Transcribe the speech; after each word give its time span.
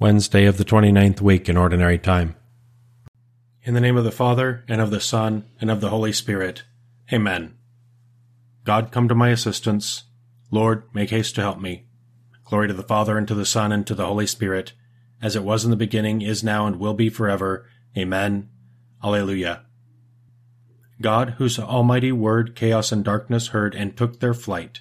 Wednesday 0.00 0.44
of 0.44 0.56
the 0.56 0.64
twenty-ninth 0.64 1.20
week 1.20 1.48
in 1.48 1.56
Ordinary 1.56 1.98
Time. 1.98 2.34
In 3.62 3.74
the 3.74 3.80
name 3.80 3.96
of 3.96 4.02
the 4.02 4.10
Father, 4.10 4.64
and 4.66 4.80
of 4.80 4.90
the 4.90 5.00
Son, 5.00 5.44
and 5.60 5.70
of 5.70 5.80
the 5.80 5.90
Holy 5.90 6.12
Spirit. 6.12 6.64
Amen. 7.12 7.54
God, 8.64 8.90
come 8.90 9.06
to 9.06 9.14
my 9.14 9.28
assistance. 9.28 10.02
Lord, 10.50 10.82
make 10.92 11.10
haste 11.10 11.36
to 11.36 11.42
help 11.42 11.60
me. 11.60 11.86
Glory 12.44 12.66
to 12.66 12.74
the 12.74 12.82
Father, 12.82 13.16
and 13.16 13.28
to 13.28 13.36
the 13.36 13.46
Son, 13.46 13.70
and 13.70 13.86
to 13.86 13.94
the 13.94 14.06
Holy 14.06 14.26
Spirit, 14.26 14.72
as 15.22 15.36
it 15.36 15.44
was 15.44 15.64
in 15.64 15.70
the 15.70 15.76
beginning, 15.76 16.22
is 16.22 16.42
now, 16.42 16.66
and 16.66 16.80
will 16.80 16.94
be 16.94 17.08
forever. 17.08 17.64
Amen. 17.96 18.48
Alleluia. 19.02 19.62
God, 21.00 21.36
whose 21.38 21.56
almighty 21.56 22.10
word 22.10 22.56
chaos 22.56 22.90
and 22.90 23.04
darkness 23.04 23.48
heard 23.48 23.76
and 23.76 23.96
took 23.96 24.18
their 24.18 24.34
flight, 24.34 24.80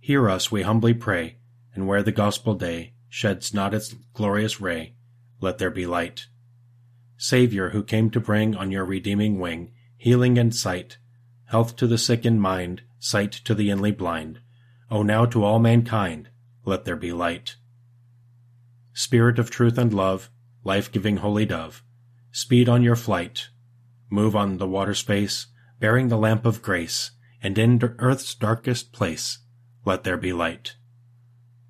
hear 0.00 0.30
us, 0.30 0.50
we 0.50 0.62
humbly 0.62 0.94
pray, 0.94 1.36
and 1.74 1.86
where 1.86 2.02
the 2.02 2.10
gospel 2.10 2.54
day 2.54 2.94
sheds 3.08 3.54
not 3.54 3.74
its 3.74 3.94
glorious 4.12 4.60
ray, 4.60 4.94
let 5.40 5.58
there 5.58 5.70
be 5.70 5.86
light. 5.86 6.26
Saviour, 7.16 7.70
who 7.70 7.82
came 7.82 8.10
to 8.10 8.20
bring 8.20 8.54
on 8.54 8.70
your 8.70 8.84
redeeming 8.84 9.38
wing 9.38 9.72
healing 9.96 10.38
and 10.38 10.54
sight, 10.54 10.98
health 11.46 11.76
to 11.76 11.86
the 11.86 11.98
sick 11.98 12.24
in 12.24 12.38
mind, 12.38 12.82
sight 12.98 13.32
to 13.32 13.54
the 13.54 13.70
inly 13.70 13.90
blind, 13.90 14.40
O 14.90 15.02
now 15.02 15.24
to 15.26 15.42
all 15.42 15.58
mankind, 15.58 16.28
let 16.64 16.84
there 16.84 16.96
be 16.96 17.12
light. 17.12 17.56
Spirit 18.92 19.38
of 19.38 19.50
truth 19.50 19.78
and 19.78 19.92
love, 19.92 20.30
life-giving 20.64 21.18
holy 21.18 21.46
dove, 21.46 21.82
speed 22.30 22.68
on 22.68 22.82
your 22.82 22.96
flight, 22.96 23.48
move 24.10 24.36
on 24.36 24.58
the 24.58 24.68
water 24.68 24.94
space, 24.94 25.46
bearing 25.80 26.08
the 26.08 26.16
lamp 26.16 26.46
of 26.46 26.62
grace, 26.62 27.10
and 27.42 27.58
in 27.58 27.80
earth's 27.98 28.34
darkest 28.34 28.92
place, 28.92 29.38
let 29.84 30.04
there 30.04 30.16
be 30.16 30.32
light. 30.32 30.76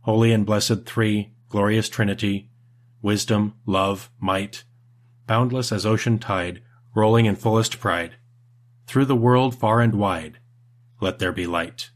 Holy 0.02 0.32
and 0.32 0.46
blessed 0.46 0.84
three, 0.84 1.32
glorious 1.56 1.88
Trinity, 1.88 2.50
wisdom, 3.00 3.54
love, 3.64 4.10
might, 4.20 4.64
boundless 5.26 5.72
as 5.72 5.86
ocean 5.86 6.18
tide, 6.18 6.60
rolling 6.94 7.24
in 7.24 7.34
fullest 7.34 7.80
pride, 7.80 8.14
through 8.86 9.06
the 9.06 9.16
world 9.16 9.58
far 9.58 9.80
and 9.80 9.94
wide, 9.94 10.38
let 11.00 11.18
there 11.18 11.32
be 11.32 11.46
light. 11.46 11.88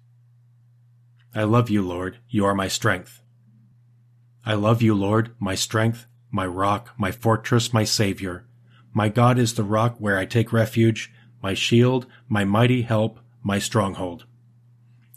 I 1.34 1.42
love 1.42 1.68
you, 1.68 1.82
Lord, 1.82 2.20
you 2.26 2.46
are 2.46 2.54
my 2.54 2.68
strength. 2.68 3.20
I 4.46 4.54
love 4.54 4.80
you, 4.80 4.94
Lord, 4.94 5.34
my 5.38 5.54
strength, 5.54 6.06
my 6.30 6.46
rock, 6.46 6.94
my 6.96 7.12
fortress, 7.12 7.70
my 7.70 7.84
Savior. 7.84 8.46
My 8.94 9.10
God 9.10 9.38
is 9.38 9.52
the 9.52 9.62
rock 9.62 9.96
where 9.98 10.16
I 10.16 10.24
take 10.24 10.54
refuge, 10.54 11.12
my 11.42 11.52
shield, 11.52 12.06
my 12.30 12.46
mighty 12.46 12.80
help, 12.80 13.20
my 13.42 13.58
stronghold. 13.58 14.24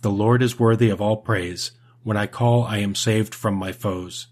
The 0.02 0.11
Lord 0.11 0.44
is 0.44 0.59
worthy 0.59 0.89
of 0.89 0.99
all 0.99 1.16
praise, 1.16 1.71
when 2.03 2.17
I 2.17 2.27
call, 2.27 2.64
I 2.64 2.80
am 2.80 2.94
saved 2.94 3.33
from 3.33 3.55
my 3.55 3.71
foes. 3.71 4.27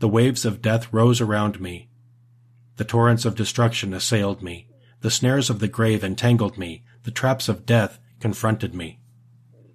The 0.00 0.08
waves 0.08 0.46
of 0.46 0.62
death 0.62 0.92
rose 0.92 1.20
around 1.20 1.60
me. 1.60 1.90
The 2.76 2.86
torrents 2.86 3.26
of 3.26 3.34
destruction 3.34 3.92
assailed 3.92 4.42
me. 4.42 4.66
The 5.02 5.10
snares 5.10 5.50
of 5.50 5.58
the 5.58 5.68
grave 5.68 6.02
entangled 6.02 6.56
me. 6.56 6.84
The 7.02 7.10
traps 7.10 7.50
of 7.50 7.66
death 7.66 7.98
confronted 8.18 8.74
me. 8.74 8.98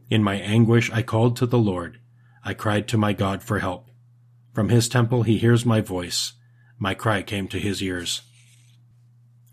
In 0.10 0.24
my 0.24 0.36
anguish 0.36 0.92
I 0.92 1.04
called 1.04 1.38
to 1.38 1.46
the 1.46 1.60
Lord. 1.60 2.00
I 2.44 2.56
cried 2.56 2.88
to 2.88 2.98
my 2.98 3.14
God 3.14 3.44
for 3.44 3.60
help. 3.60 3.92
From 4.52 4.70
his 4.70 4.90
temple 4.90 5.22
he 5.22 5.38
hears 5.38 5.64
my 5.64 5.80
voice. 5.80 6.34
My 6.80 6.96
cry 6.96 7.22
came 7.22 7.48
to 7.50 7.60
his 7.60 7.82
ears. 7.84 8.24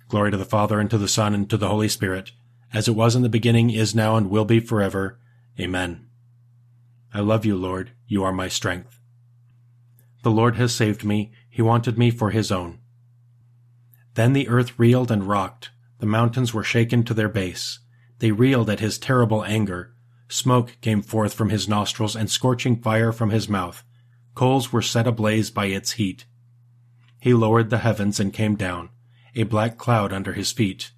Glory 0.09 0.31
to 0.31 0.39
the 0.39 0.45
Father, 0.47 0.81
and 0.81 0.89
to 0.91 0.99
the 0.99 1.09
Son, 1.09 1.35
and 1.35 1.51
to 1.51 1.59
the 1.59 1.69
Holy 1.69 1.89
Spirit, 1.89 2.33
as 2.73 2.89
it 2.89 2.97
was 2.97 3.15
in 3.15 3.23
the 3.23 3.29
beginning, 3.29 3.69
is 3.69 3.95
now, 3.95 4.17
and 4.17 4.31
will 4.31 4.47
be 4.47 4.59
forever. 4.59 5.19
Amen. 5.61 6.07
I 7.13 7.21
love 7.21 7.45
you, 7.45 7.57
Lord. 7.57 7.93
You 8.07 8.25
are 8.25 8.33
my 8.33 8.49
strength. 8.49 9.02
The 10.23 10.31
Lord 10.31 10.57
has 10.57 10.75
saved 10.75 11.05
me. 11.05 11.33
He 11.51 11.63
wanted 11.63 11.99
me 11.99 12.11
for 12.11 12.31
his 12.31 12.53
own. 12.53 12.79
Then 14.15 14.33
the 14.33 14.49
earth 14.49 14.79
reeled 14.79 15.11
and 15.11 15.25
rocked. 15.25 15.71
The 15.99 16.07
mountains 16.07 16.55
were 16.55 16.65
shaken 16.65 17.03
to 17.05 17.15
their 17.15 17.29
base. 17.29 17.81
They 18.19 18.31
reeled 18.31 18.71
at 18.71 18.81
his 18.81 18.99
terrible 18.99 19.45
anger. 19.45 19.95
Smoke 20.29 20.77
came 20.81 21.03
forth 21.03 21.35
from 21.35 21.51
his 21.51 21.69
nostrils 21.69 22.15
and 22.15 22.31
scorching 22.31 22.81
fire 22.81 23.13
from 23.13 23.31
his 23.31 23.49
mouth. 23.49 23.85
Coals 24.35 24.73
were 24.73 24.83
set 24.83 25.07
ablaze 25.07 25.51
by 25.51 25.67
its 25.67 25.93
heat. 25.93 26.25
He 27.21 27.35
lowered 27.35 27.71
the 27.71 27.79
heavens 27.79 28.19
and 28.19 28.33
came 28.33 28.57
down, 28.57 28.91
a 29.35 29.43
black 29.43 29.77
cloud 29.77 30.13
under 30.13 30.33
his 30.33 30.53
feet. 30.53 30.93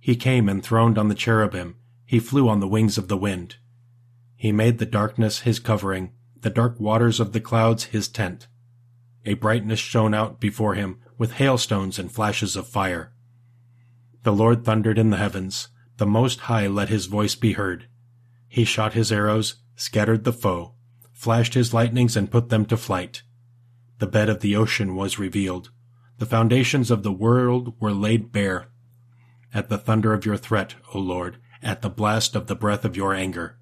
He 0.00 0.16
came 0.16 0.48
enthroned 0.48 0.98
on 0.98 1.08
the 1.08 1.14
cherubim. 1.14 1.76
He 2.04 2.18
flew 2.18 2.48
on 2.48 2.60
the 2.60 2.68
wings 2.68 2.96
of 2.96 3.08
the 3.08 3.16
wind. 3.16 3.56
He 4.36 4.52
made 4.52 4.78
the 4.78 4.86
darkness 4.86 5.40
his 5.40 5.58
covering, 5.58 6.12
the 6.40 6.50
dark 6.50 6.80
waters 6.80 7.20
of 7.20 7.32
the 7.32 7.40
clouds 7.40 7.84
his 7.84 8.08
tent. 8.08 8.48
A 9.24 9.34
brightness 9.34 9.78
shone 9.78 10.14
out 10.14 10.40
before 10.40 10.74
him 10.74 10.98
with 11.16 11.34
hailstones 11.34 11.98
and 11.98 12.10
flashes 12.10 12.56
of 12.56 12.68
fire. 12.68 13.12
The 14.24 14.32
Lord 14.32 14.64
thundered 14.64 14.98
in 14.98 15.10
the 15.10 15.16
heavens. 15.16 15.68
The 15.98 16.06
Most 16.06 16.40
High 16.40 16.66
let 16.66 16.88
his 16.88 17.06
voice 17.06 17.34
be 17.34 17.52
heard. 17.52 17.86
He 18.48 18.64
shot 18.64 18.94
his 18.94 19.12
arrows, 19.12 19.56
scattered 19.76 20.24
the 20.24 20.32
foe, 20.32 20.74
flashed 21.12 21.54
his 21.54 21.72
lightnings 21.72 22.16
and 22.16 22.30
put 22.30 22.48
them 22.48 22.66
to 22.66 22.76
flight. 22.76 23.22
The 23.98 24.06
bed 24.06 24.28
of 24.28 24.40
the 24.40 24.56
ocean 24.56 24.96
was 24.96 25.18
revealed. 25.18 25.70
The 26.18 26.26
foundations 26.26 26.90
of 26.90 27.02
the 27.02 27.12
world 27.12 27.80
were 27.80 27.92
laid 27.92 28.32
bare. 28.32 28.68
At 29.54 29.68
the 29.68 29.78
thunder 29.78 30.12
of 30.12 30.26
your 30.26 30.36
threat, 30.36 30.74
O 30.94 30.98
Lord, 30.98 31.38
at 31.62 31.82
the 31.82 31.90
blast 31.90 32.34
of 32.34 32.48
the 32.48 32.56
breath 32.56 32.84
of 32.84 32.96
your 32.96 33.14
anger. 33.14 33.58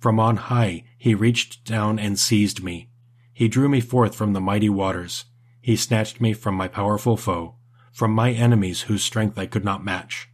From 0.00 0.20
on 0.20 0.36
high 0.36 0.84
he 0.98 1.14
reached 1.14 1.64
down 1.64 1.98
and 1.98 2.18
seized 2.18 2.62
me. 2.62 2.90
He 3.38 3.46
drew 3.46 3.68
me 3.68 3.80
forth 3.80 4.16
from 4.16 4.32
the 4.32 4.40
mighty 4.40 4.68
waters. 4.68 5.26
He 5.60 5.76
snatched 5.76 6.20
me 6.20 6.32
from 6.32 6.56
my 6.56 6.66
powerful 6.66 7.16
foe, 7.16 7.54
from 7.92 8.10
my 8.10 8.32
enemies 8.32 8.80
whose 8.80 9.04
strength 9.04 9.38
I 9.38 9.46
could 9.46 9.64
not 9.64 9.84
match. 9.84 10.28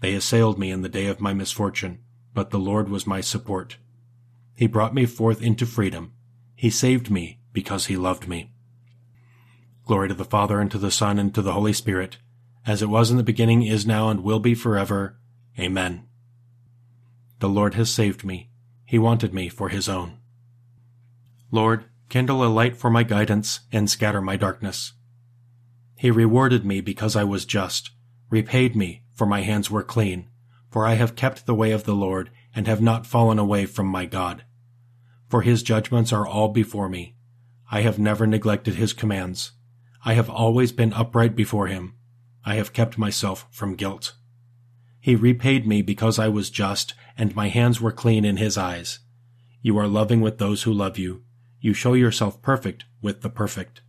They 0.00 0.12
assailed 0.12 0.58
me 0.58 0.70
in 0.70 0.82
the 0.82 0.90
day 0.90 1.06
of 1.06 1.22
my 1.22 1.32
misfortune, 1.32 2.00
but 2.34 2.50
the 2.50 2.58
Lord 2.58 2.90
was 2.90 3.06
my 3.06 3.22
support. 3.22 3.78
He 4.54 4.66
brought 4.66 4.94
me 4.94 5.06
forth 5.06 5.40
into 5.40 5.64
freedom. 5.64 6.12
He 6.54 6.68
saved 6.68 7.10
me 7.10 7.40
because 7.50 7.86
he 7.86 7.96
loved 7.96 8.28
me. 8.28 8.52
Glory 9.86 10.08
to 10.08 10.14
the 10.14 10.26
Father, 10.26 10.60
and 10.60 10.70
to 10.70 10.76
the 10.76 10.90
Son, 10.90 11.18
and 11.18 11.34
to 11.34 11.40
the 11.40 11.54
Holy 11.54 11.72
Spirit, 11.72 12.18
as 12.66 12.82
it 12.82 12.90
was 12.90 13.10
in 13.10 13.16
the 13.16 13.22
beginning, 13.22 13.62
is 13.62 13.86
now, 13.86 14.10
and 14.10 14.22
will 14.22 14.38
be 14.38 14.54
forever. 14.54 15.16
Amen. 15.58 16.06
The 17.38 17.48
Lord 17.48 17.72
has 17.72 17.88
saved 17.88 18.22
me. 18.22 18.50
He 18.84 18.98
wanted 18.98 19.32
me 19.32 19.48
for 19.48 19.70
his 19.70 19.88
own. 19.88 20.18
Lord, 21.50 21.86
kindle 22.12 22.44
a 22.44 22.46
light 22.46 22.76
for 22.76 22.90
my 22.90 23.02
guidance 23.02 23.60
and 23.72 23.88
scatter 23.88 24.20
my 24.20 24.36
darkness. 24.36 24.92
He 25.96 26.10
rewarded 26.10 26.62
me 26.62 26.82
because 26.82 27.16
I 27.16 27.24
was 27.24 27.46
just, 27.46 27.90
repaid 28.28 28.76
me, 28.76 29.04
for 29.14 29.26
my 29.26 29.40
hands 29.40 29.70
were 29.70 29.82
clean, 29.82 30.28
for 30.70 30.84
I 30.84 30.92
have 30.92 31.16
kept 31.16 31.46
the 31.46 31.54
way 31.54 31.72
of 31.72 31.84
the 31.84 31.94
Lord 31.94 32.30
and 32.54 32.66
have 32.66 32.82
not 32.82 33.06
fallen 33.06 33.38
away 33.38 33.64
from 33.64 33.86
my 33.86 34.04
God. 34.04 34.44
For 35.30 35.40
his 35.40 35.62
judgments 35.62 36.12
are 36.12 36.26
all 36.26 36.48
before 36.48 36.90
me. 36.90 37.16
I 37.70 37.80
have 37.80 37.98
never 37.98 38.26
neglected 38.26 38.74
his 38.74 38.92
commands. 38.92 39.52
I 40.04 40.12
have 40.12 40.28
always 40.28 40.70
been 40.70 40.92
upright 40.92 41.34
before 41.34 41.68
him. 41.68 41.94
I 42.44 42.56
have 42.56 42.74
kept 42.74 42.98
myself 42.98 43.46
from 43.50 43.74
guilt. 43.74 44.12
He 45.00 45.16
repaid 45.16 45.66
me 45.66 45.80
because 45.80 46.18
I 46.18 46.28
was 46.28 46.50
just 46.50 46.92
and 47.16 47.34
my 47.34 47.48
hands 47.48 47.80
were 47.80 47.90
clean 47.90 48.26
in 48.26 48.36
his 48.36 48.58
eyes. 48.58 48.98
You 49.62 49.78
are 49.78 49.88
loving 49.88 50.20
with 50.20 50.36
those 50.36 50.64
who 50.64 50.74
love 50.74 50.98
you. 50.98 51.22
You 51.64 51.74
show 51.74 51.94
yourself 51.94 52.42
perfect 52.42 52.86
with 53.00 53.22
the 53.22 53.30
perfect. 53.30 53.82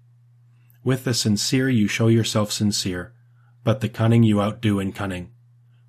With 0.83 1.05
the 1.05 1.13
sincere 1.15 1.69
you 1.69 1.87
show 1.87 2.07
yourself 2.07 2.51
sincere, 2.51 3.15
but 3.63 3.81
the 3.81 3.89
cunning 3.89 4.21
you 4.21 4.39
outdo 4.39 4.77
in 4.79 4.91
cunning. 4.91 5.31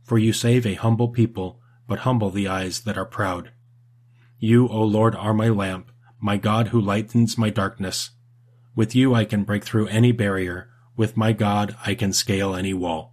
For 0.03 0.17
you 0.17 0.33
save 0.33 0.65
a 0.65 0.75
humble 0.75 1.09
people, 1.09 1.61
but 1.87 2.00
humble 2.00 2.31
the 2.31 2.49
eyes 2.49 2.81
that 2.81 2.97
are 2.97 3.05
proud. 3.05 3.50
You, 4.39 4.67
O 4.67 4.83
Lord, 4.83 5.15
are 5.15 5.34
my 5.34 5.50
lamp, 5.50 5.93
my 6.19 6.39
God 6.39 6.69
who 6.69 6.81
lightens 6.81 7.37
my 7.37 7.50
darkness. 7.50 8.12
With 8.75 8.95
you 8.95 9.15
I 9.15 9.27
can 9.27 9.45
break 9.45 9.63
through 9.63 9.89
any 9.89 10.10
barrier, 10.10 10.71
with 10.97 11.19
my 11.19 11.34
God 11.34 11.77
I 11.84 11.95
can 11.95 12.15
scale 12.15 12.54
any 12.54 12.72
wall. 12.72 13.13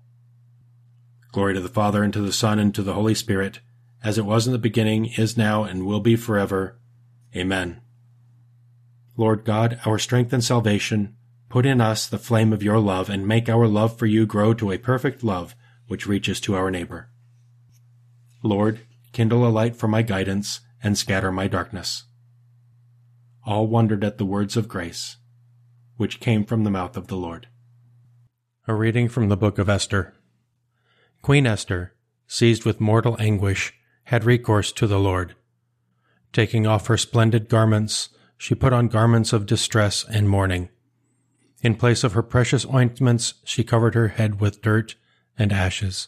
Glory 1.33 1.56
to 1.56 1.62
the 1.62 1.67
Father, 1.67 2.03
and 2.03 2.13
to 2.13 2.21
the 2.21 2.31
Son, 2.31 2.57
and 2.57 2.74
to 2.74 2.83
the 2.83 2.94
Holy 2.94 3.15
Spirit, 3.15 3.59
as 4.01 4.17
it 4.17 4.25
was 4.25 4.47
in 4.47 4.53
the 4.53 4.57
beginning, 4.57 5.07
is 5.17 5.35
now, 5.35 5.65
and 5.65 5.85
will 5.85 6.00
be 6.00 6.15
forever. 6.15 6.79
Amen. 7.35 7.81
Lord 9.17 9.43
God, 9.45 9.79
our 9.85 9.99
strength 9.99 10.33
and 10.33 10.43
salvation, 10.43 11.15
put 11.49 11.65
in 11.65 11.81
us 11.81 12.07
the 12.07 12.17
flame 12.17 12.53
of 12.53 12.63
your 12.63 12.79
love, 12.79 13.09
and 13.09 13.27
make 13.27 13.49
our 13.49 13.67
love 13.67 13.97
for 13.97 14.05
you 14.05 14.25
grow 14.25 14.53
to 14.53 14.71
a 14.71 14.77
perfect 14.77 15.23
love 15.23 15.55
which 15.87 16.07
reaches 16.07 16.39
to 16.41 16.55
our 16.55 16.71
neighbor. 16.71 17.09
Lord, 18.43 18.79
kindle 19.11 19.45
a 19.45 19.49
light 19.49 19.75
for 19.75 19.87
my 19.87 20.01
guidance, 20.01 20.61
and 20.81 20.97
scatter 20.97 21.31
my 21.31 21.47
darkness. 21.47 22.05
All 23.45 23.67
wondered 23.67 24.03
at 24.03 24.17
the 24.17 24.25
words 24.25 24.55
of 24.55 24.67
grace, 24.67 25.17
which 25.97 26.19
came 26.19 26.45
from 26.45 26.63
the 26.63 26.71
mouth 26.71 26.97
of 26.97 27.07
the 27.07 27.17
Lord. 27.17 27.47
A 28.67 28.73
reading 28.73 29.09
from 29.09 29.29
the 29.29 29.37
book 29.37 29.57
of 29.57 29.69
Esther. 29.69 30.13
Queen 31.21 31.45
Esther, 31.45 31.93
seized 32.27 32.65
with 32.65 32.79
mortal 32.79 33.15
anguish, 33.19 33.73
had 34.05 34.23
recourse 34.23 34.71
to 34.71 34.87
the 34.87 34.99
Lord. 34.99 35.35
Taking 36.33 36.65
off 36.65 36.87
her 36.87 36.97
splendid 36.97 37.49
garments, 37.49 38.09
she 38.41 38.55
put 38.55 38.73
on 38.73 38.88
garments 38.88 39.33
of 39.33 39.45
distress 39.45 40.03
and 40.09 40.27
mourning. 40.27 40.67
In 41.61 41.75
place 41.75 42.03
of 42.03 42.13
her 42.13 42.23
precious 42.23 42.65
ointments, 42.65 43.35
she 43.43 43.63
covered 43.63 43.93
her 43.93 44.07
head 44.07 44.41
with 44.41 44.63
dirt 44.63 44.95
and 45.38 45.53
ashes. 45.53 46.07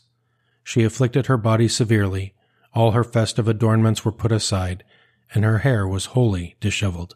She 0.64 0.84
afflicted 0.84 1.28
her 1.28 1.38
body 1.38 1.68
severely. 1.68 2.34
All 2.74 2.94
her 2.94 3.04
festive 3.04 3.48
adornments 3.48 4.04
were 4.04 4.12
put 4.12 4.32
aside, 4.32 4.84
and 5.36 5.46
her 5.46 5.60
hair 5.60 5.88
was 5.88 6.06
wholly 6.18 6.56
disheveled. 6.60 7.16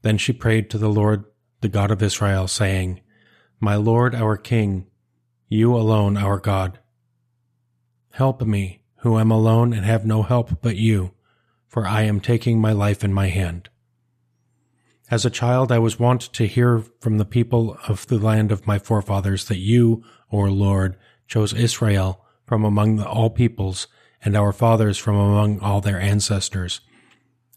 Then 0.00 0.16
she 0.16 0.32
prayed 0.32 0.70
to 0.70 0.78
the 0.78 0.88
Lord, 0.88 1.26
the 1.60 1.68
God 1.68 1.90
of 1.90 2.02
Israel, 2.02 2.48
saying, 2.48 3.02
My 3.60 3.76
Lord, 3.76 4.14
our 4.14 4.38
King, 4.38 4.86
you 5.46 5.76
alone, 5.76 6.16
our 6.16 6.38
God. 6.38 6.78
Help 8.12 8.40
me, 8.40 8.80
who 9.00 9.18
am 9.18 9.30
alone 9.30 9.74
and 9.74 9.84
have 9.84 10.06
no 10.06 10.22
help 10.22 10.62
but 10.62 10.76
you, 10.76 11.12
for 11.68 11.86
I 11.86 12.04
am 12.04 12.18
taking 12.18 12.58
my 12.58 12.72
life 12.72 13.04
in 13.04 13.12
my 13.12 13.26
hand. 13.26 13.68
As 15.10 15.26
a 15.26 15.30
child, 15.30 15.70
I 15.70 15.78
was 15.78 15.98
wont 15.98 16.22
to 16.32 16.46
hear 16.46 16.82
from 17.00 17.18
the 17.18 17.26
people 17.26 17.76
of 17.86 18.06
the 18.06 18.18
land 18.18 18.50
of 18.50 18.66
my 18.66 18.78
forefathers 18.78 19.46
that 19.46 19.58
you, 19.58 20.02
O 20.32 20.38
Lord, 20.38 20.96
chose 21.28 21.52
Israel 21.52 22.24
from 22.46 22.64
among 22.64 23.02
all 23.02 23.30
peoples 23.30 23.86
and 24.24 24.34
our 24.34 24.52
fathers 24.52 24.96
from 24.96 25.16
among 25.16 25.60
all 25.60 25.80
their 25.80 26.00
ancestors 26.00 26.80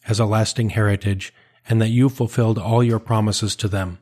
as 0.07 0.19
a 0.19 0.25
lasting 0.25 0.71
heritage, 0.71 1.33
and 1.67 1.81
that 1.81 1.89
you 1.89 2.07
fulfilled 2.09 2.57
all 2.57 2.83
your 2.83 2.99
promises 2.99 3.55
to 3.57 3.67
them. 3.67 4.00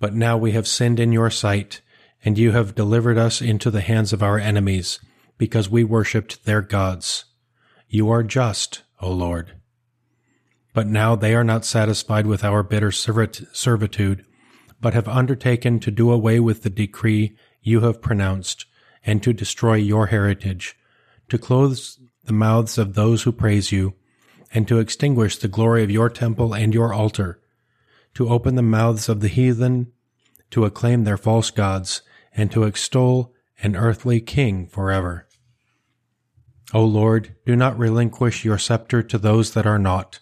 But 0.00 0.14
now 0.14 0.36
we 0.36 0.52
have 0.52 0.66
sinned 0.66 0.98
in 0.98 1.12
your 1.12 1.30
sight, 1.30 1.80
and 2.24 2.36
you 2.36 2.52
have 2.52 2.74
delivered 2.74 3.16
us 3.16 3.40
into 3.40 3.70
the 3.70 3.80
hands 3.80 4.12
of 4.12 4.22
our 4.22 4.38
enemies, 4.38 4.98
because 5.38 5.68
we 5.68 5.84
worshipped 5.84 6.44
their 6.44 6.62
gods. 6.62 7.26
You 7.88 8.10
are 8.10 8.24
just, 8.24 8.82
O 9.00 9.10
Lord. 9.10 9.52
But 10.76 10.88
now 10.88 11.16
they 11.16 11.34
are 11.34 11.42
not 11.42 11.64
satisfied 11.64 12.26
with 12.26 12.44
our 12.44 12.62
bitter 12.62 12.92
servitude, 12.92 14.26
but 14.78 14.92
have 14.92 15.08
undertaken 15.08 15.80
to 15.80 15.90
do 15.90 16.12
away 16.12 16.38
with 16.38 16.64
the 16.64 16.68
decree 16.68 17.34
you 17.62 17.80
have 17.80 18.02
pronounced, 18.02 18.66
and 19.02 19.22
to 19.22 19.32
destroy 19.32 19.76
your 19.76 20.08
heritage, 20.08 20.76
to 21.30 21.38
close 21.38 21.98
the 22.24 22.34
mouths 22.34 22.76
of 22.76 22.92
those 22.92 23.22
who 23.22 23.32
praise 23.32 23.72
you, 23.72 23.94
and 24.52 24.68
to 24.68 24.78
extinguish 24.78 25.38
the 25.38 25.48
glory 25.48 25.82
of 25.82 25.90
your 25.90 26.10
temple 26.10 26.52
and 26.52 26.74
your 26.74 26.92
altar, 26.92 27.40
to 28.12 28.28
open 28.28 28.54
the 28.56 28.60
mouths 28.60 29.08
of 29.08 29.20
the 29.20 29.28
heathen, 29.28 29.90
to 30.50 30.66
acclaim 30.66 31.04
their 31.04 31.16
false 31.16 31.50
gods, 31.50 32.02
and 32.34 32.52
to 32.52 32.64
extol 32.64 33.32
an 33.62 33.76
earthly 33.76 34.20
king 34.20 34.66
forever. 34.66 35.26
O 36.74 36.84
Lord, 36.84 37.34
do 37.46 37.56
not 37.56 37.78
relinquish 37.78 38.44
your 38.44 38.58
scepter 38.58 39.02
to 39.04 39.16
those 39.16 39.54
that 39.54 39.64
are 39.64 39.78
not 39.78 40.20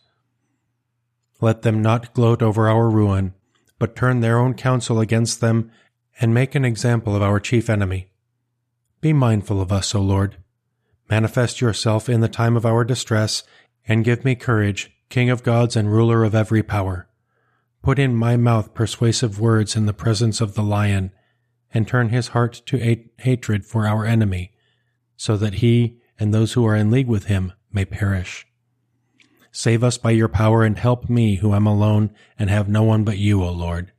let 1.45 1.63
them 1.63 1.83
not 1.83 2.15
gloat 2.15 2.43
over 2.43 2.69
our 2.69 2.89
ruin, 2.89 3.35
but 3.79 3.95
turn 3.95 4.21
their 4.21 4.39
own 4.39 4.55
counsel 4.55 4.99
against 4.99 5.41
them 5.41 5.71
and 6.19 6.33
make 6.33 6.55
an 6.55 6.65
example 6.65 7.15
of 7.15 7.23
our 7.23 7.39
chief 7.39 7.69
enemy. 7.69 8.09
Be 9.01 9.13
mindful 9.13 9.61
of 9.61 9.71
us, 9.71 9.95
O 9.95 10.01
Lord. 10.01 10.39
Manifest 11.11 11.61
yourself 11.61 12.09
in 12.09 12.21
the 12.21 12.29
time 12.29 12.57
of 12.57 12.65
our 12.65 12.83
distress, 12.83 13.43
and 13.87 14.05
give 14.05 14.25
me 14.25 14.35
courage, 14.35 14.91
King 15.11 15.29
of 15.29 15.43
gods 15.43 15.77
and 15.77 15.93
ruler 15.93 16.25
of 16.25 16.35
every 16.35 16.63
power. 16.63 17.07
Put 17.83 17.99
in 17.99 18.17
my 18.17 18.39
mouth 18.39 18.73
persuasive 18.73 19.39
words 19.39 19.77
in 19.77 19.85
the 19.85 19.93
presence 19.93 20.41
of 20.41 20.55
the 20.55 20.63
lion, 20.63 21.11
and 21.75 21.87
turn 21.87 22.09
his 22.09 22.29
heart 22.29 22.63
to 22.67 23.07
hatred 23.19 23.67
for 23.67 23.87
our 23.87 24.07
enemy, 24.07 24.53
so 25.17 25.37
that 25.37 25.55
he 25.55 26.01
and 26.19 26.33
those 26.33 26.55
who 26.55 26.65
are 26.67 26.75
in 26.75 26.91
league 26.91 27.09
with 27.09 27.27
him 27.27 27.53
may 27.71 27.85
perish. 27.85 28.47
Save 29.57 29.85
us 29.85 29.99
by 29.99 30.11
your 30.11 30.27
power 30.27 30.65
and 30.65 30.77
help 30.77 31.09
me 31.09 31.37
who 31.37 31.55
am 31.55 31.65
alone 31.65 32.11
and 32.37 32.51
have 32.51 32.69
no 32.69 32.83
one 32.83 33.05
but 33.05 33.19
you, 33.19 33.41
O 33.41 33.53
Lord. 33.53 33.93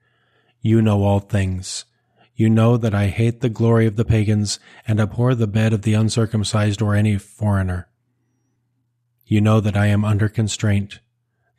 You 0.60 0.82
know 0.82 1.04
all 1.04 1.22
things. 1.22 1.86
You 2.36 2.50
know 2.50 2.76
that 2.76 2.94
I 2.94 3.08
hate 3.08 3.40
the 3.40 3.48
glory 3.48 3.86
of 3.86 3.96
the 3.96 4.04
pagans 4.04 4.60
and 4.86 5.00
abhor 5.00 5.34
the 5.34 5.48
bed 5.48 5.72
of 5.72 5.84
the 5.84 5.94
uncircumcised 5.94 6.82
or 6.82 6.94
any 6.94 7.18
foreigner. 7.18 7.88
You 9.26 9.40
know 9.40 9.62
that 9.62 9.78
I 9.78 9.86
am 9.86 10.04
under 10.04 10.28
constraint, 10.28 11.00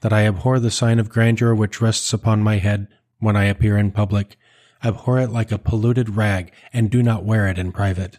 that 0.00 0.12
I 0.12 0.26
abhor 0.26 0.60
the 0.60 0.70
sign 0.70 0.98
of 0.98 1.08
grandeur 1.08 1.54
which 1.54 1.80
rests 1.80 2.12
upon 2.12 2.42
my 2.42 2.58
head 2.58 2.88
when 3.18 3.34
I 3.34 3.44
appear 3.44 3.78
in 3.78 3.92
public, 3.92 4.36
abhor 4.84 5.18
it 5.20 5.30
like 5.30 5.50
a 5.50 5.58
polluted 5.58 6.10
rag, 6.10 6.52
and 6.70 6.90
do 6.90 7.02
not 7.02 7.24
wear 7.24 7.48
it 7.48 7.58
in 7.58 7.72
private. 7.72 8.18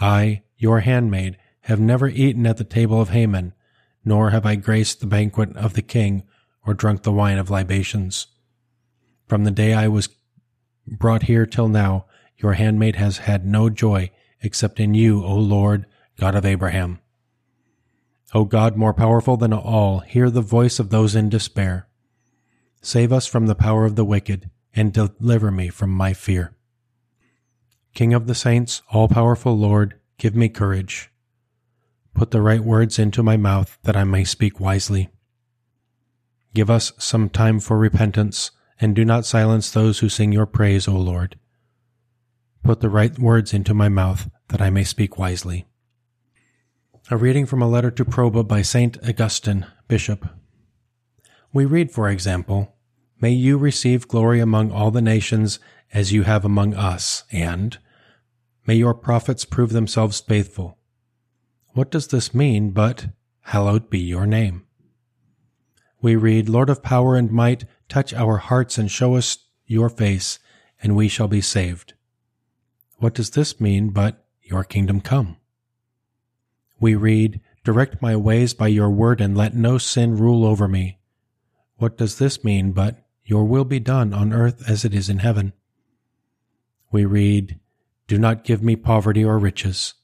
I, 0.00 0.42
your 0.56 0.80
handmaid, 0.80 1.38
have 1.66 1.78
never 1.78 2.08
eaten 2.08 2.48
at 2.48 2.56
the 2.56 2.64
table 2.64 3.00
of 3.00 3.10
Haman, 3.10 3.54
nor 4.04 4.30
have 4.30 4.46
I 4.46 4.56
graced 4.56 5.00
the 5.00 5.06
banquet 5.06 5.56
of 5.56 5.74
the 5.74 5.82
king, 5.82 6.22
or 6.66 6.74
drunk 6.74 7.02
the 7.02 7.12
wine 7.12 7.38
of 7.38 7.50
libations. 7.50 8.26
From 9.26 9.44
the 9.44 9.50
day 9.50 9.74
I 9.74 9.88
was 9.88 10.08
brought 10.86 11.24
here 11.24 11.46
till 11.46 11.68
now, 11.68 12.06
your 12.36 12.54
handmaid 12.54 12.96
has 12.96 13.18
had 13.18 13.46
no 13.46 13.70
joy 13.70 14.10
except 14.40 14.80
in 14.80 14.94
you, 14.94 15.24
O 15.24 15.34
Lord, 15.34 15.86
God 16.18 16.34
of 16.34 16.44
Abraham. 16.44 16.98
O 18.34 18.44
God 18.44 18.76
more 18.76 18.94
powerful 18.94 19.36
than 19.36 19.52
all, 19.52 20.00
hear 20.00 20.30
the 20.30 20.40
voice 20.40 20.78
of 20.78 20.90
those 20.90 21.14
in 21.14 21.28
despair. 21.28 21.86
Save 22.80 23.12
us 23.12 23.26
from 23.26 23.46
the 23.46 23.54
power 23.54 23.84
of 23.84 23.94
the 23.94 24.04
wicked, 24.04 24.50
and 24.74 24.92
deliver 24.92 25.50
me 25.50 25.68
from 25.68 25.90
my 25.90 26.12
fear. 26.12 26.56
King 27.94 28.14
of 28.14 28.26
the 28.26 28.34
saints, 28.34 28.82
all 28.90 29.06
powerful 29.06 29.56
Lord, 29.56 29.94
give 30.18 30.34
me 30.34 30.48
courage. 30.48 31.11
Put 32.14 32.30
the 32.30 32.42
right 32.42 32.60
words 32.60 32.98
into 32.98 33.22
my 33.22 33.36
mouth 33.36 33.78
that 33.82 33.96
I 33.96 34.04
may 34.04 34.24
speak 34.24 34.60
wisely. 34.60 35.10
Give 36.54 36.70
us 36.70 36.92
some 36.98 37.28
time 37.28 37.60
for 37.60 37.78
repentance, 37.78 38.50
and 38.80 38.94
do 38.94 39.04
not 39.04 39.24
silence 39.24 39.70
those 39.70 40.00
who 40.00 40.08
sing 40.08 40.32
your 40.32 40.46
praise, 40.46 40.86
O 40.86 40.96
Lord. 40.96 41.38
Put 42.62 42.80
the 42.80 42.90
right 42.90 43.18
words 43.18 43.54
into 43.54 43.74
my 43.74 43.88
mouth 43.88 44.30
that 44.48 44.60
I 44.60 44.70
may 44.70 44.84
speak 44.84 45.18
wisely. 45.18 45.66
A 47.10 47.16
reading 47.16 47.46
from 47.46 47.62
a 47.62 47.68
letter 47.68 47.90
to 47.90 48.04
Proba 48.04 48.46
by 48.46 48.62
Saint 48.62 48.98
Augustine, 49.06 49.66
Bishop. 49.88 50.28
We 51.52 51.64
read, 51.64 51.90
for 51.90 52.08
example, 52.08 52.76
May 53.22 53.30
you 53.30 53.56
receive 53.56 54.08
glory 54.08 54.40
among 54.40 54.72
all 54.72 54.90
the 54.90 55.00
nations 55.00 55.60
as 55.94 56.12
you 56.12 56.24
have 56.24 56.44
among 56.44 56.74
us, 56.74 57.22
and 57.30 57.78
may 58.66 58.74
your 58.74 58.94
prophets 58.94 59.44
prove 59.44 59.70
themselves 59.70 60.18
faithful. 60.20 60.76
What 61.74 61.90
does 61.90 62.08
this 62.08 62.34
mean 62.34 62.70
but, 62.70 63.06
Hallowed 63.46 63.88
be 63.88 63.98
your 63.98 64.26
name? 64.26 64.66
We 66.02 66.16
read, 66.16 66.48
Lord 66.48 66.68
of 66.68 66.82
power 66.82 67.16
and 67.16 67.30
might, 67.30 67.64
touch 67.88 68.12
our 68.12 68.36
hearts 68.36 68.76
and 68.76 68.90
show 68.90 69.16
us 69.16 69.38
your 69.66 69.88
face, 69.88 70.38
and 70.82 70.94
we 70.94 71.08
shall 71.08 71.28
be 71.28 71.40
saved. 71.40 71.94
What 72.98 73.14
does 73.14 73.30
this 73.30 73.60
mean 73.60 73.90
but, 73.90 74.24
Your 74.42 74.64
kingdom 74.64 75.00
come? 75.00 75.38
We 76.78 76.94
read, 76.94 77.40
Direct 77.64 78.02
my 78.02 78.16
ways 78.16 78.52
by 78.52 78.68
your 78.68 78.90
word 78.90 79.20
and 79.20 79.36
let 79.36 79.54
no 79.54 79.78
sin 79.78 80.16
rule 80.16 80.44
over 80.44 80.68
me. 80.68 80.98
What 81.76 81.96
does 81.96 82.18
this 82.18 82.44
mean 82.44 82.72
but, 82.72 82.98
Your 83.24 83.44
will 83.44 83.64
be 83.64 83.80
done 83.80 84.12
on 84.12 84.32
earth 84.32 84.68
as 84.68 84.84
it 84.84 84.92
is 84.92 85.08
in 85.08 85.20
heaven? 85.20 85.52
We 86.90 87.06
read, 87.06 87.58
Do 88.08 88.18
not 88.18 88.44
give 88.44 88.62
me 88.62 88.76
poverty 88.76 89.24
or 89.24 89.38
riches. 89.38 89.94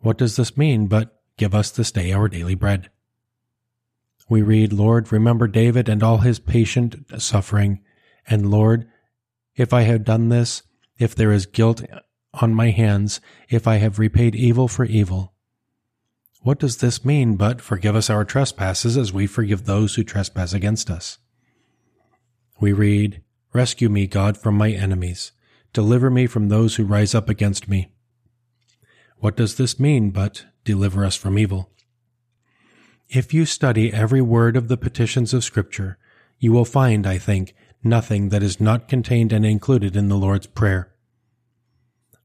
What 0.00 0.18
does 0.18 0.36
this 0.36 0.56
mean 0.56 0.88
but 0.88 1.15
give 1.36 1.54
us 1.54 1.70
this 1.70 1.92
day 1.92 2.12
our 2.12 2.28
daily 2.28 2.54
bread? 2.54 2.90
We 4.28 4.42
read, 4.42 4.72
Lord, 4.72 5.12
remember 5.12 5.46
David 5.46 5.88
and 5.88 6.02
all 6.02 6.18
his 6.18 6.38
patient 6.38 7.20
suffering, 7.20 7.80
and 8.26 8.50
Lord, 8.50 8.88
if 9.54 9.72
I 9.72 9.82
have 9.82 10.04
done 10.04 10.28
this, 10.28 10.62
if 10.98 11.14
there 11.14 11.32
is 11.32 11.46
guilt 11.46 11.82
on 12.34 12.54
my 12.54 12.70
hands, 12.70 13.20
if 13.48 13.66
I 13.66 13.76
have 13.76 13.98
repaid 13.98 14.34
evil 14.34 14.68
for 14.68 14.84
evil. 14.84 15.32
What 16.42 16.58
does 16.58 16.76
this 16.78 17.04
mean 17.04 17.36
but 17.36 17.60
forgive 17.60 17.96
us 17.96 18.10
our 18.10 18.24
trespasses 18.24 18.96
as 18.96 19.12
we 19.12 19.26
forgive 19.26 19.64
those 19.64 19.94
who 19.94 20.04
trespass 20.04 20.52
against 20.52 20.90
us? 20.90 21.18
We 22.60 22.72
read, 22.72 23.22
Rescue 23.52 23.88
me, 23.88 24.06
God, 24.06 24.36
from 24.36 24.56
my 24.56 24.70
enemies. 24.70 25.32
Deliver 25.72 26.10
me 26.10 26.26
from 26.26 26.48
those 26.48 26.76
who 26.76 26.84
rise 26.84 27.14
up 27.14 27.28
against 27.28 27.68
me. 27.68 27.88
What 29.18 29.36
does 29.36 29.54
this 29.54 29.80
mean 29.80 30.10
but 30.10 30.44
deliver 30.64 31.04
us 31.04 31.16
from 31.16 31.38
evil? 31.38 31.70
If 33.08 33.32
you 33.32 33.46
study 33.46 33.92
every 33.92 34.20
word 34.20 34.56
of 34.56 34.68
the 34.68 34.76
petitions 34.76 35.32
of 35.32 35.44
Scripture, 35.44 35.98
you 36.38 36.52
will 36.52 36.64
find, 36.64 37.06
I 37.06 37.18
think, 37.18 37.54
nothing 37.82 38.28
that 38.28 38.42
is 38.42 38.60
not 38.60 38.88
contained 38.88 39.32
and 39.32 39.46
included 39.46 39.96
in 39.96 40.08
the 40.08 40.16
Lord's 40.16 40.46
Prayer. 40.46 40.92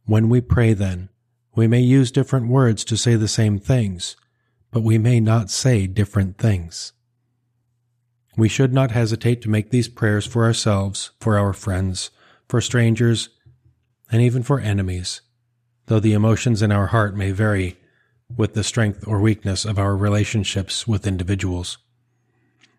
When 0.05 0.27
we 0.27 0.41
pray, 0.41 0.73
then, 0.73 1.09
we 1.55 1.67
may 1.67 1.79
use 1.79 2.11
different 2.11 2.47
words 2.47 2.83
to 2.85 2.97
say 2.97 3.15
the 3.15 3.27
same 3.27 3.59
things, 3.59 4.17
but 4.71 4.83
we 4.83 4.97
may 4.97 5.19
not 5.19 5.49
say 5.49 5.87
different 5.87 6.37
things. 6.37 6.93
We 8.35 8.49
should 8.49 8.73
not 8.73 8.91
hesitate 8.91 9.41
to 9.43 9.49
make 9.49 9.69
these 9.69 9.87
prayers 9.87 10.25
for 10.25 10.43
ourselves, 10.43 11.11
for 11.19 11.37
our 11.37 11.53
friends, 11.53 12.09
for 12.49 12.59
strangers, 12.59 13.29
and 14.11 14.21
even 14.21 14.43
for 14.43 14.59
enemies 14.59 15.21
though 15.91 15.99
the 15.99 16.13
emotions 16.13 16.61
in 16.61 16.71
our 16.71 16.87
heart 16.87 17.17
may 17.17 17.31
vary 17.31 17.77
with 18.37 18.53
the 18.53 18.63
strength 18.63 19.05
or 19.05 19.19
weakness 19.19 19.65
of 19.65 19.77
our 19.77 19.93
relationships 19.93 20.87
with 20.87 21.05
individuals. 21.05 21.79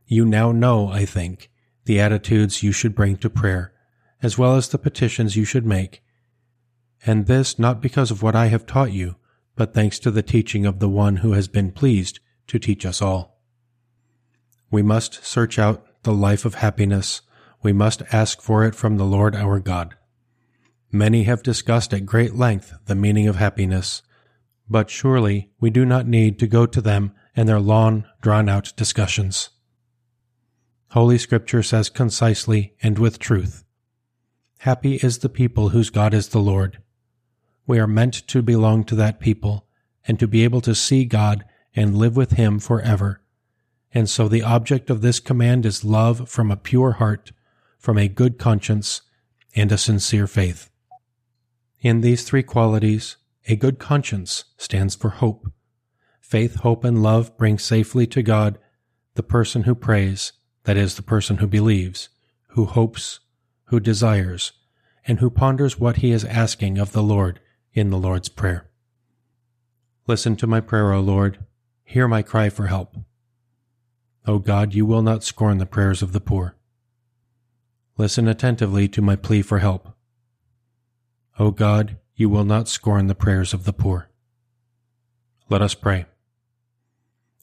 You 0.06 0.24
now 0.24 0.50
know, 0.50 0.88
I 0.88 1.04
think, 1.04 1.50
the 1.84 2.00
attitudes 2.00 2.62
you 2.62 2.72
should 2.72 2.94
bring 2.94 3.18
to 3.18 3.28
prayer, 3.28 3.74
as 4.22 4.38
well 4.38 4.56
as 4.56 4.66
the 4.70 4.78
petitions 4.78 5.36
you 5.36 5.44
should 5.44 5.66
make. 5.66 6.02
And 7.04 7.26
this 7.26 7.58
not 7.58 7.82
because 7.82 8.10
of 8.10 8.22
what 8.22 8.34
I 8.34 8.46
have 8.46 8.64
taught 8.64 8.92
you, 8.92 9.16
but 9.56 9.74
thanks 9.74 9.98
to 9.98 10.10
the 10.10 10.22
teaching 10.22 10.64
of 10.64 10.78
the 10.78 10.88
one 10.88 11.16
who 11.16 11.32
has 11.32 11.48
been 11.48 11.70
pleased 11.70 12.18
to 12.46 12.58
teach 12.58 12.86
us 12.86 13.02
all. 13.02 13.42
We 14.70 14.80
must 14.80 15.22
search 15.22 15.58
out 15.58 15.84
the 16.04 16.14
life 16.14 16.46
of 16.46 16.54
happiness. 16.54 17.20
We 17.62 17.74
must 17.74 18.00
ask 18.10 18.40
for 18.40 18.64
it 18.64 18.74
from 18.74 18.96
the 18.96 19.04
Lord 19.04 19.36
our 19.36 19.60
God. 19.60 19.96
Many 20.94 21.22
have 21.22 21.42
discussed 21.42 21.94
at 21.94 22.04
great 22.04 22.34
length 22.34 22.74
the 22.84 22.94
meaning 22.94 23.26
of 23.26 23.36
happiness, 23.36 24.02
but 24.68 24.90
surely 24.90 25.50
we 25.58 25.70
do 25.70 25.86
not 25.86 26.06
need 26.06 26.38
to 26.38 26.46
go 26.46 26.66
to 26.66 26.82
them 26.82 27.12
and 27.34 27.48
their 27.48 27.60
long, 27.60 28.04
drawn 28.20 28.46
out 28.46 28.74
discussions. 28.76 29.48
Holy 30.90 31.16
Scripture 31.16 31.62
says 31.62 31.88
concisely 31.88 32.74
and 32.82 32.98
with 32.98 33.18
truth 33.18 33.64
Happy 34.58 34.96
is 34.96 35.18
the 35.18 35.30
people 35.30 35.70
whose 35.70 35.88
God 35.88 36.12
is 36.12 36.28
the 36.28 36.38
Lord. 36.38 36.82
We 37.66 37.78
are 37.78 37.86
meant 37.86 38.28
to 38.28 38.42
belong 38.42 38.84
to 38.84 38.94
that 38.96 39.18
people 39.18 39.66
and 40.06 40.20
to 40.20 40.28
be 40.28 40.44
able 40.44 40.60
to 40.60 40.74
see 40.74 41.06
God 41.06 41.46
and 41.74 41.96
live 41.96 42.16
with 42.16 42.32
Him 42.32 42.58
forever. 42.58 43.22
And 43.94 44.10
so 44.10 44.28
the 44.28 44.42
object 44.42 44.90
of 44.90 45.00
this 45.00 45.20
command 45.20 45.64
is 45.64 45.86
love 45.86 46.28
from 46.28 46.50
a 46.50 46.56
pure 46.56 46.92
heart, 46.92 47.32
from 47.78 47.96
a 47.96 48.08
good 48.08 48.38
conscience, 48.38 49.00
and 49.56 49.72
a 49.72 49.78
sincere 49.78 50.26
faith. 50.26 50.68
In 51.82 52.00
these 52.00 52.22
three 52.22 52.44
qualities, 52.44 53.16
a 53.48 53.56
good 53.56 53.80
conscience 53.80 54.44
stands 54.56 54.94
for 54.94 55.10
hope. 55.10 55.52
Faith, 56.20 56.60
hope, 56.60 56.84
and 56.84 57.02
love 57.02 57.36
bring 57.36 57.58
safely 57.58 58.06
to 58.06 58.22
God 58.22 58.56
the 59.14 59.24
person 59.24 59.64
who 59.64 59.74
prays, 59.74 60.32
that 60.62 60.76
is, 60.76 60.94
the 60.94 61.02
person 61.02 61.38
who 61.38 61.48
believes, 61.48 62.08
who 62.50 62.66
hopes, 62.66 63.18
who 63.64 63.80
desires, 63.80 64.52
and 65.08 65.18
who 65.18 65.28
ponders 65.28 65.76
what 65.76 65.96
he 65.96 66.12
is 66.12 66.24
asking 66.24 66.78
of 66.78 66.92
the 66.92 67.02
Lord 67.02 67.40
in 67.72 67.90
the 67.90 67.98
Lord's 67.98 68.28
Prayer. 68.28 68.70
Listen 70.06 70.36
to 70.36 70.46
my 70.46 70.60
prayer, 70.60 70.92
O 70.92 71.00
Lord. 71.00 71.44
Hear 71.82 72.06
my 72.06 72.22
cry 72.22 72.48
for 72.48 72.68
help. 72.68 72.96
O 74.24 74.38
God, 74.38 74.72
you 74.72 74.86
will 74.86 75.02
not 75.02 75.24
scorn 75.24 75.58
the 75.58 75.66
prayers 75.66 76.00
of 76.00 76.12
the 76.12 76.20
poor. 76.20 76.54
Listen 77.98 78.28
attentively 78.28 78.86
to 78.86 79.02
my 79.02 79.16
plea 79.16 79.42
for 79.42 79.58
help. 79.58 79.96
O 81.38 81.50
God, 81.50 81.98
you 82.14 82.28
will 82.28 82.44
not 82.44 82.68
scorn 82.68 83.06
the 83.06 83.14
prayers 83.14 83.54
of 83.54 83.64
the 83.64 83.72
poor. 83.72 84.08
Let 85.48 85.62
us 85.62 85.74
pray. 85.74 86.06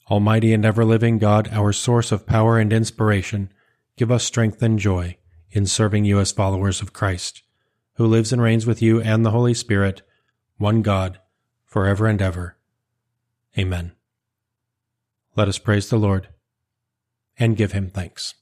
Almighty 0.09 0.53
and 0.53 0.65
ever 0.65 0.83
living 0.83 1.17
God, 1.17 1.49
our 1.51 1.71
source 1.71 2.11
of 2.11 2.25
power 2.25 2.57
and 2.57 2.73
inspiration, 2.73 3.51
give 3.97 4.11
us 4.11 4.23
strength 4.23 4.61
and 4.61 4.79
joy 4.79 5.17
in 5.51 5.65
serving 5.65 6.05
you 6.05 6.19
as 6.19 6.31
followers 6.31 6.81
of 6.81 6.93
Christ, 6.93 7.43
who 7.95 8.05
lives 8.05 8.31
and 8.31 8.41
reigns 8.41 8.65
with 8.65 8.81
you 8.81 9.01
and 9.01 9.25
the 9.25 9.31
Holy 9.31 9.53
Spirit, 9.53 10.01
one 10.57 10.81
God, 10.81 11.19
forever 11.65 12.07
and 12.07 12.21
ever. 12.21 12.57
Amen. 13.57 13.93
Let 15.35 15.47
us 15.47 15.59
praise 15.59 15.89
the 15.89 15.97
Lord 15.97 16.29
and 17.37 17.57
give 17.57 17.71
him 17.71 17.89
thanks. 17.89 18.35